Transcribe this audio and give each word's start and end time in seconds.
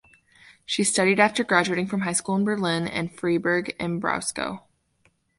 She 0.65 0.83
studied 0.83 1.19
after 1.19 1.43
graduating 1.43 1.85
from 1.85 2.01
high 2.01 2.13
school 2.13 2.35
in 2.35 2.43
Berlin 2.43 2.87
and 2.87 3.15
Freiburg 3.15 3.75
im 3.79 4.01
Breisgau. 4.01 4.61